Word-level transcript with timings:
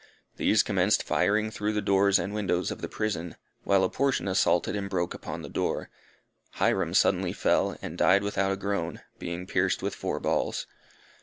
These 0.37 0.63
commenced 0.63 1.03
firing 1.03 1.51
through 1.51 1.73
the 1.73 1.79
doors 1.83 2.17
and 2.17 2.33
windows 2.33 2.71
of 2.71 2.81
the 2.81 2.89
prison, 2.89 3.35
while 3.63 3.83
a 3.83 3.89
portion 3.91 4.27
assaulted 4.27 4.75
and 4.75 4.89
broke 4.89 5.13
open 5.13 5.43
the 5.43 5.47
door. 5.47 5.91
Hyrum 6.53 6.95
suddenly 6.95 7.33
fell, 7.33 7.77
and 7.83 7.99
died 7.99 8.23
without 8.23 8.51
a 8.51 8.57
groan, 8.57 9.01
being 9.19 9.45
pierced 9.45 9.83
with 9.83 9.93
four 9.93 10.19
balls. 10.19 10.65